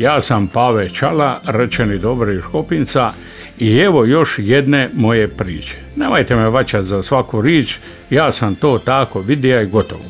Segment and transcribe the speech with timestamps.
[0.00, 3.12] Ja sam Pave Čala, rečeni dobri iz Škopinca
[3.58, 5.74] i evo još jedne moje priče.
[5.96, 7.78] Nemojte me vaćati za svaku rič,
[8.10, 10.02] ja sam to tako vidio i gotovo.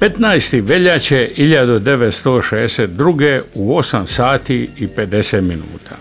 [0.00, 0.68] 15.
[0.68, 3.40] veljače 1962.
[3.54, 5.96] u 8 sati i 50 minuta.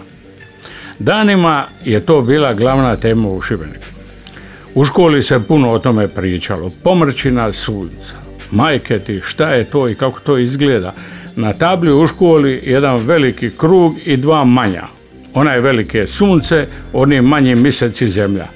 [1.00, 3.86] Danima je to bila glavna tema u Šibeniku.
[4.76, 6.72] U školi se puno o tome pričalo.
[6.84, 8.14] Pomrčina sunca.
[8.52, 10.94] Majke ti, šta je to i kako to izgleda.
[11.36, 14.84] Na tabli u školi jedan veliki krug i dva manja.
[15.34, 18.48] Onaj veliki je sunce, oni manji mjeseci zemlja.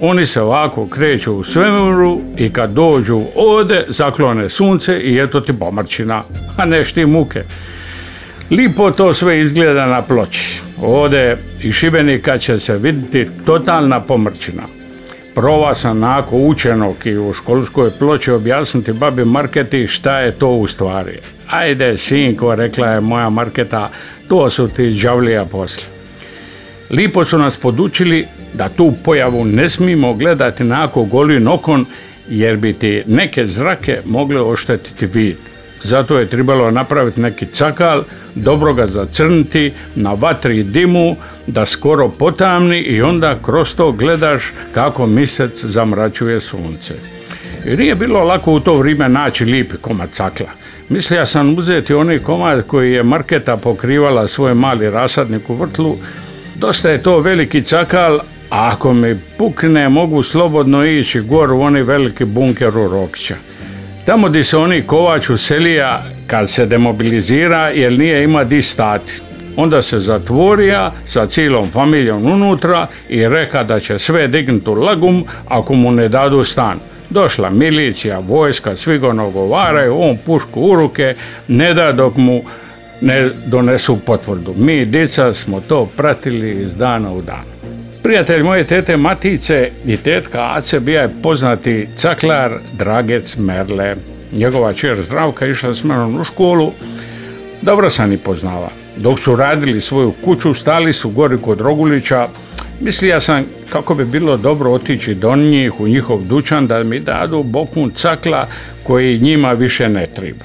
[0.00, 5.52] Oni se ovako kreću u svemiru i kad dođu ovdje zaklone sunce i eto ti
[5.58, 6.22] pomrčina,
[6.56, 7.42] a neš ti muke.
[8.50, 10.60] Lipo to sve izgleda na ploči.
[10.82, 14.62] Ovdje iz Šibenika će se vidjeti totalna pomrčina.
[15.34, 20.66] Prova sam nako učenog i u školskoj ploči objasniti babi Marketi šta je to u
[20.66, 21.18] stvari.
[21.50, 23.90] Ajde, sinko, rekla je moja Marketa,
[24.28, 25.84] to su ti đavlija posle.
[26.90, 31.86] Lipo su nas podučili da tu pojavu ne smijemo gledati nako goli okon
[32.28, 35.36] jer bi ti neke zrake mogle oštetiti vid.
[35.82, 38.02] Zato je trebalo napraviti neki cakal,
[38.34, 41.16] dobro ga zacrniti, na vatri i dimu,
[41.46, 46.94] da skoro potamni i onda kroz to gledaš kako mjesec zamračuje sunce.
[47.66, 50.48] I nije bilo lako u to vrijeme naći lipi komad cakla.
[50.88, 55.96] Mislio sam uzeti onaj komad koji je marketa pokrivala svoj mali rasadnik u vrtlu.
[56.54, 58.18] Dosta je to veliki cakal,
[58.50, 63.34] a ako mi pukne mogu slobodno ići gor u onaj veliki bunker u Rokića.
[64.06, 69.12] Tamo gdje se oni kovač uselija kad se demobilizira jer nije ima di stati.
[69.56, 75.24] Onda se zatvorija sa cijelom familijom unutra i reka da će sve dignuti u lagum
[75.48, 76.78] ako mu ne dadu stan.
[77.10, 81.14] Došla milicija, vojska, svi ga nagovaraju, on pušku u ruke,
[81.48, 82.42] ne da dok mu
[83.00, 84.54] ne donesu potvrdu.
[84.56, 87.51] Mi, dica, smo to pratili iz dana u dan.
[88.02, 93.94] Prijatelj moje tete Matice i tetka Ace bija je poznati caklar Dragec Merle.
[94.32, 96.72] Njegova čer Zdravka išla s menom u školu.
[97.62, 98.68] Dobro sam i poznava.
[98.96, 102.28] Dok su radili svoju kuću, stali su gori kod Rogulića.
[102.80, 107.42] Mislija sam kako bi bilo dobro otići do njih u njihov dućan da mi dadu
[107.42, 108.48] bokun cakla
[108.82, 110.44] koji njima više ne treba.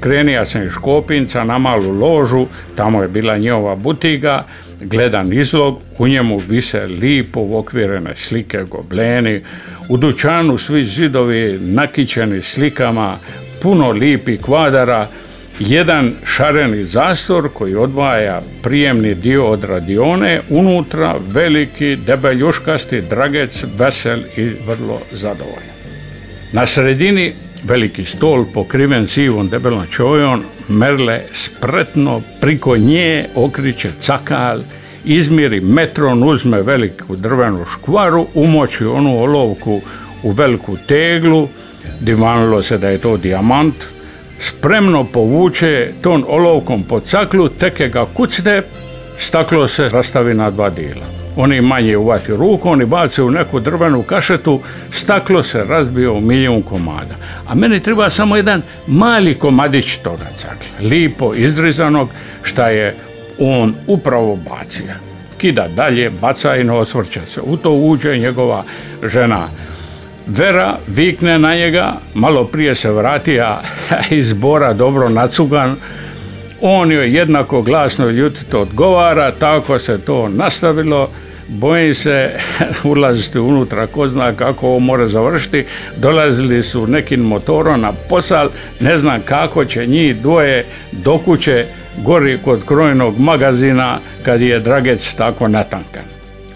[0.00, 2.46] Krenija sam iz Škopinca na malu ložu,
[2.76, 4.44] tamo je bila njihova butiga,
[4.80, 9.40] gledan izlog, u njemu vise lipo uokvirene slike gobleni,
[9.88, 13.18] u dućanu svi zidovi nakićeni slikama,
[13.62, 15.08] puno lipi kvadara,
[15.58, 24.44] jedan šareni zastor koji odvaja prijemni dio od radione, unutra veliki, debeljuškasti dragec, vesel i
[24.66, 25.80] vrlo zadovoljan.
[26.52, 27.32] Na sredini
[27.64, 34.60] veliki stol pokriven sivom debelom čojom, Merle spretno priko nje okriće cakal,
[35.04, 39.80] izmjeri metron, uzme veliku drvenu škvaru, umoči onu olovku
[40.22, 41.48] u veliku teglu,
[42.00, 43.74] divanilo se da je to dijamant,
[44.38, 48.62] spremno povuče ton olovkom po caklu, teke ga kucne,
[49.18, 51.19] staklo se rastavi na dva dijela.
[51.36, 54.60] Oni manje uvati ruku, oni bace u neku drvenu kašetu,
[54.92, 57.14] staklo se razbio u milijun komada.
[57.48, 62.08] A meni treba samo jedan mali komadić toga cakla, lipo izrizanog,
[62.42, 62.94] šta je
[63.38, 64.94] on upravo bacio.
[65.38, 67.40] Kida dalje, baca i ne osvrće se.
[67.40, 68.64] U to uđe njegova
[69.02, 69.48] žena
[70.26, 73.60] Vera vikne na njega, malo prije se vrati, a
[74.10, 75.76] iz bora dobro nacugan,
[76.60, 81.10] on joj jednako glasno ljutito odgovara, tako se to nastavilo.
[81.50, 82.30] Bojim se
[82.84, 85.64] ulaziti unutra, ko zna kako ovo mora završiti.
[85.96, 88.48] Dolazili su nekim motorom na posal,
[88.80, 91.66] ne znam kako će njih dvoje do kuće
[92.04, 96.04] gori kod krojnog magazina kad je Dragec tako natankan.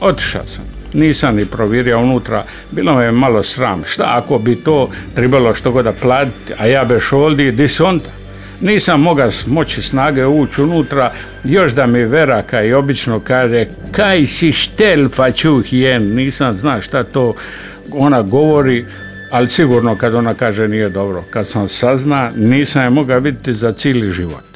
[0.00, 0.64] Otišao sam.
[0.92, 3.82] Nisam ni provjerio unutra, bilo me malo sram.
[3.86, 7.86] Šta ako bi to trebalo što god da platiti, a ja beš ovdje, di su
[7.86, 8.23] onda?
[8.64, 11.12] Nisam mogao moći snage ući unutra,
[11.44, 16.80] još da mi Veraka i obično kaže kaj si štel pa čuh jen, nisam zna
[16.80, 17.34] šta to
[17.92, 18.84] ona govori,
[19.32, 21.24] ali sigurno kad ona kaže nije dobro.
[21.30, 24.53] Kad sam sazna, nisam je mogao vidjeti za cijeli život.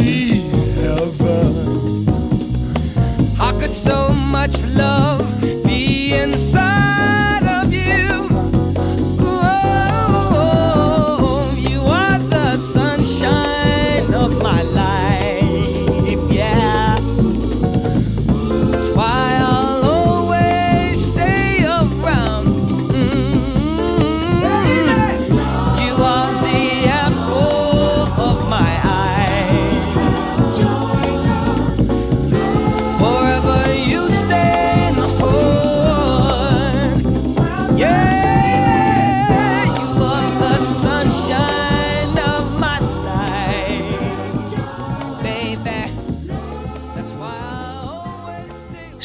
[0.00, 0.40] Be
[0.80, 2.06] heaven.
[3.36, 6.69] How could so much love be inside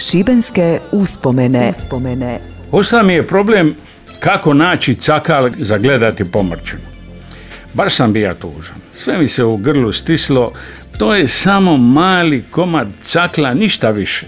[0.09, 1.73] Šibenske uspomene.
[1.79, 2.39] uspomene.
[2.71, 3.75] Ostao mi je problem
[4.19, 6.81] kako naći cakal za gledati pomrčinu.
[7.73, 8.75] Baš sam bija tužan.
[8.93, 10.53] Sve mi se u grlu stislo.
[10.97, 14.25] To je samo mali komad cakla, ništa više.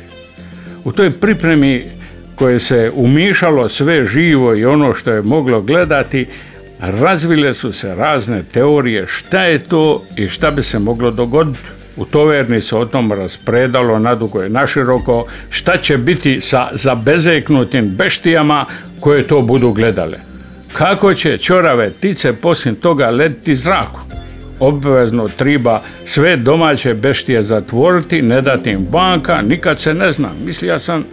[0.83, 1.91] U toj pripremi
[2.35, 6.25] koje se umišalo sve živo i ono što je moglo gledati,
[6.79, 11.59] razvile su se razne teorije šta je to i šta bi se moglo dogoditi.
[11.97, 18.65] U toverni se o tom raspredalo nadugo i naširoko šta će biti sa zabezeknutim beštijama
[18.99, 20.17] koje to budu gledale.
[20.73, 23.99] Kako će čorave tice poslije toga letiti zraku?
[24.59, 30.29] Obvezno triba sve domaće beštije zatvoriti, ne dati im banka, nikad se ne zna.
[30.45, 31.05] Mislio sam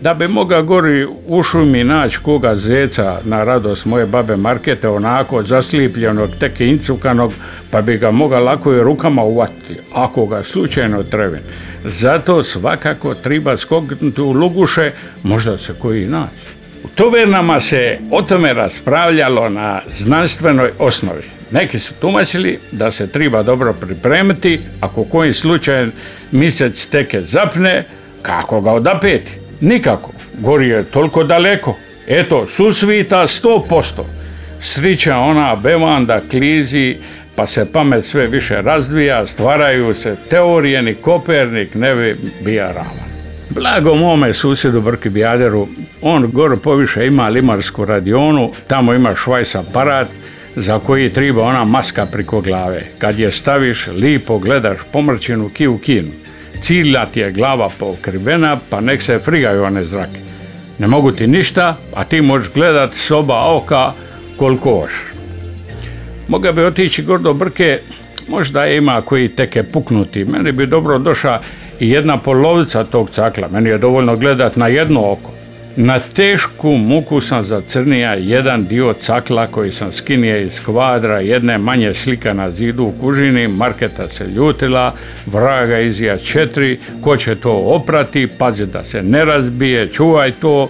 [0.00, 5.42] da bi moga gori u šumi naći koga zeca na radost moje babe Markete, onako
[5.42, 7.32] zaslipljenog, tek incukanog,
[7.70, 11.40] pa bi ga moga lako i rukama uvatiti, ako ga slučajno trebim.
[11.84, 14.92] Zato svakako treba skoknuti u luguše,
[15.22, 16.56] možda se koji naći.
[16.84, 21.22] U tovernama se o tome raspravljalo na znanstvenoj osnovi.
[21.50, 25.86] Neki su tumačili da se treba dobro pripremiti, ako koji slučaj
[26.32, 27.84] mjesec teke zapne,
[28.22, 29.45] kako ga odapeti?
[29.60, 31.76] Nikako, gori je toliko daleko.
[32.06, 33.82] Eto, susvita 100%.
[34.60, 36.96] Srića ona bevanda klizi,
[37.36, 42.72] pa se pamet sve više razvija, stvaraju se teorije, ni Kopernik ne bi bija.
[43.50, 45.68] Blago mome susjedu Brki Bjaderu,
[46.02, 50.08] on gore poviše ima limarsku radionu, tamo ima švajs aparat
[50.56, 52.84] za koji treba ona maska priko glave.
[52.98, 56.08] Kad je staviš, lipo gledaš pomrčinu ki u kinu.
[56.60, 60.20] Cilja ti je glava pokrivena, pa nek se frigaju one zrake.
[60.78, 63.92] Ne mogu ti ništa, a ti možeš gledat soba oka
[64.36, 64.92] koliko hoš.
[66.28, 67.78] Moga bi otići gordo brke,
[68.28, 70.24] možda ima koji teke puknuti.
[70.24, 71.40] Meni bi dobro došla
[71.80, 73.48] i jedna polovica tog cakla.
[73.52, 75.35] Meni je dovoljno gledat na jedno oko.
[75.76, 81.94] Na tešku muku sam zacrnija jedan dio cakla koji sam skinije iz kvadra jedne manje
[81.94, 84.94] slika na zidu u kužini, marketa se ljutila,
[85.26, 90.68] vraga izija četiri, ko će to oprati, pazi da se ne razbije, čuvaj to.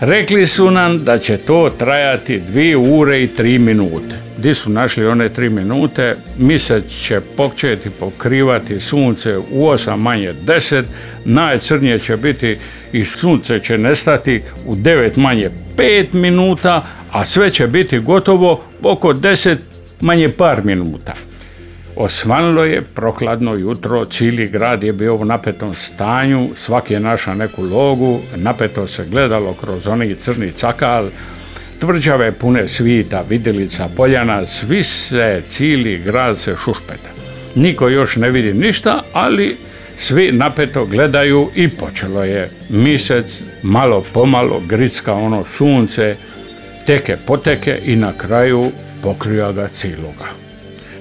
[0.00, 4.27] Rekli su nam da će to trajati dvije ure i tri minute.
[4.38, 10.84] Di su našli one tri minute, mjesec će početi pokrivati sunce u 8 manje 10,
[11.24, 12.58] najcrnije će biti
[12.92, 19.12] i sunce će nestati u 9 manje 5 minuta, a sve će biti gotovo oko
[19.12, 19.56] 10
[20.00, 21.14] manje par minuta.
[21.96, 27.62] Osvanilo je prokladno jutro, cijeli grad je bio u napetom stanju, svaki je našao neku
[27.62, 31.08] logu, napeto se gledalo kroz onaj crni cakal,
[31.80, 37.10] tvrđave pune svita, vidjelica, poljana, svi se, cijeli grad se šušpeta.
[37.54, 39.56] Niko još ne vidi ništa, ali
[39.98, 46.16] svi napeto gledaju i počelo je mjesec, malo pomalo gricka ono sunce,
[46.86, 50.26] teke poteke i na kraju pokrija ga cijeloga.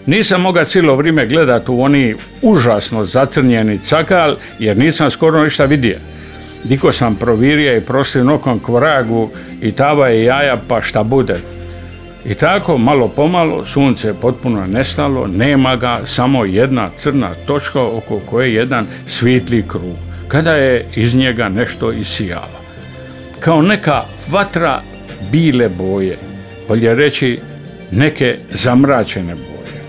[0.05, 5.98] Nisam mogao cijelo vrijeme gledati u oni užasno zacrnjeni cakal, jer nisam skoro ništa vidio.
[6.67, 9.29] Diko sam provirio i prosli nokom kvragu
[9.62, 11.39] i tava je jaja pa šta bude.
[12.25, 18.19] I tako, malo pomalo, sunce je potpuno nestalo, nema ga, samo jedna crna točka oko
[18.19, 19.95] koje je jedan svitli krug.
[20.27, 22.59] Kada je iz njega nešto isijalo.
[23.39, 24.81] Kao neka vatra
[25.31, 26.17] bile boje,
[26.67, 27.39] bolje reći
[27.91, 29.81] neke zamračene boje.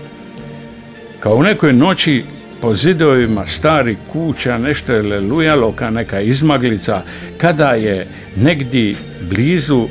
[1.19, 2.23] Kao u nekoj noći
[2.61, 7.01] po zidovima stari kuća nešto je lelujalo ka neka izmaglica
[7.37, 8.95] kada je negdje
[9.29, 9.87] blizu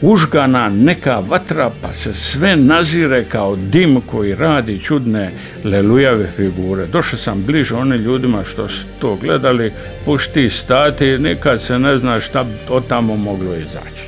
[0.00, 5.30] užgana neka vatra pa se sve nazire kao dim koji radi čudne
[5.64, 6.86] lelujave figure.
[6.86, 9.72] Došao sam bliže onim ljudima što su to gledali,
[10.04, 14.06] pušti stati, nikad se ne zna šta od tamo moglo izaći.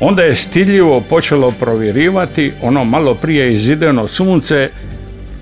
[0.00, 4.68] Onda je stiljivo počelo provjerivati ono malo prije izideno sunce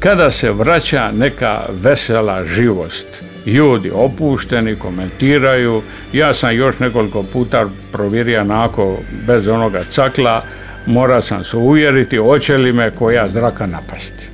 [0.01, 3.07] kada se vraća neka vesela živost
[3.47, 5.83] ljudi opušteni, komentiraju.
[6.13, 10.43] Ja sam još nekoliko puta provjerio onako bez onoga cakla,
[10.87, 14.30] mora sam se uvjeriti hoće li me koja zraka napasti.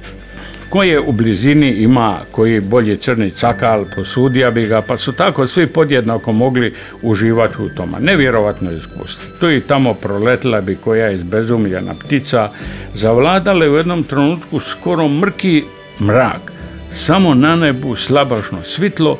[0.76, 5.66] Koje u blizini ima koji bolji crni cakal, posudija bi ga, pa su tako svi
[5.66, 7.92] podjednako mogli uživati u tome.
[8.00, 9.24] Nevjerovatno iskustvo.
[9.40, 12.50] Tu i tamo proletila bi koja izbezumljena ptica,
[12.94, 15.64] zavladale u jednom trenutku skoro mrki
[16.00, 16.52] mrak
[16.94, 19.18] samo na nebu slabašno svitlo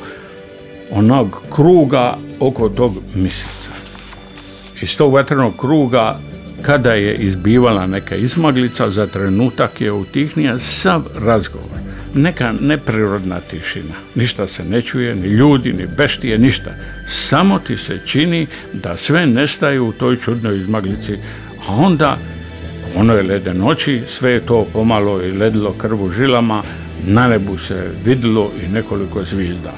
[0.91, 3.71] onog kruga oko tog mjeseca.
[4.81, 6.19] Iz tog vatrenog kruga
[6.61, 11.77] kada je izbivala neka izmaglica, za trenutak je utihnija sav razgovor.
[12.13, 13.93] Neka neprirodna tišina.
[14.15, 16.71] Ništa se ne čuje, ni ljudi, ni beštije, ništa.
[17.09, 21.17] Samo ti se čini da sve nestaje u toj čudnoj izmaglici,
[21.67, 22.17] a onda
[22.95, 26.63] ono je lede noći, sve je to pomalo i ledilo krvu žilama,
[27.05, 29.73] na nebu se vidjelo i nekoliko zvizda.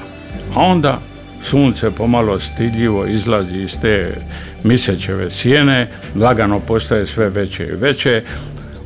[0.54, 1.00] A onda
[1.42, 4.14] sunce pomalo stidljivo izlazi iz te
[4.64, 8.22] misećeve sjene, lagano postaje sve veće i veće,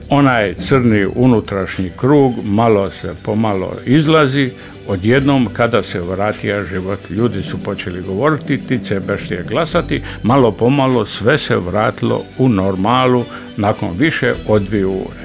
[0.09, 4.51] onaj crni unutrašnji krug malo se pomalo izlazi,
[4.89, 11.39] odjednom kada se vratija život, ljudi su počeli govoriti, tice beštije glasati, malo pomalo sve
[11.39, 13.25] se vratilo u normalu
[13.57, 15.24] nakon više od dvije ure.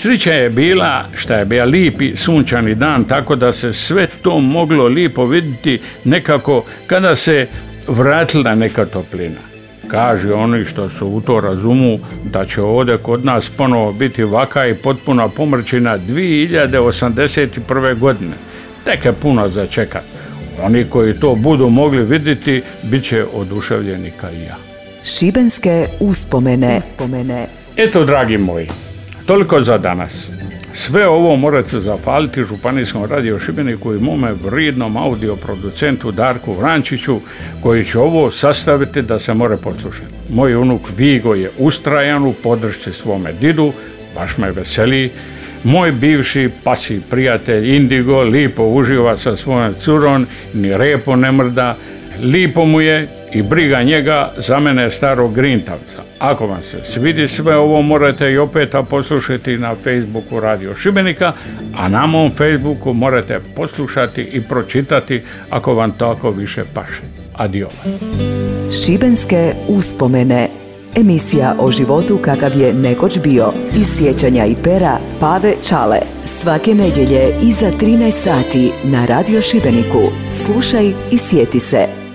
[0.00, 4.84] Srića je bila šta je bio lipi sunčani dan, tako da se sve to moglo
[4.84, 7.46] lipo vidjeti nekako kada se
[7.88, 9.40] vratila neka toplina.
[9.88, 14.66] Kaže oni što su u to razumu da će ovdje kod nas ponovo biti vaka
[14.66, 17.98] i potpuna pomrčina 2081.
[17.98, 18.34] godine.
[18.84, 20.04] Tek je puno za čekat.
[20.62, 24.56] Oni koji to budu mogli vidjeti, bit će oduševljeni kao i ja.
[25.04, 26.78] Šibenske uspomene.
[26.78, 27.46] uspomene.
[27.76, 28.68] Eto, dragi moji,
[29.28, 30.30] Toliko za danas.
[30.72, 37.20] Sve ovo morate zafaliti Županijskom radio Šibeniku i mome vridnom audio producentu Darku Vrančiću
[37.62, 40.06] koji će ovo sastaviti da se more poslušati.
[40.28, 43.72] Moj unuk Vigo je ustrajan u podršci svome didu,
[44.14, 45.10] baš me veseli.
[45.64, 51.76] Moj bivši pasi prijatelj Indigo lipo uživa sa svojom curom, ni repo ne mrda,
[52.22, 56.02] lipo mu je i briga njega za mene starog grintavca.
[56.18, 61.32] Ako vam se svidi sve ovo morate i opet poslušati na Facebooku Radio Šibenika,
[61.76, 67.02] a na mom Facebooku morate poslušati i pročitati ako vam tako više paše.
[67.34, 67.68] Adio.
[68.84, 70.48] Šibenske uspomene
[70.96, 73.52] Emisija o životu kakav je nekoć bio.
[73.76, 75.98] Iz sjećanja i pera Pave Čale.
[76.24, 80.02] Svake nedjelje iza 13 sati na Radio Šibeniku.
[80.32, 82.07] Slušaj i sjeti se.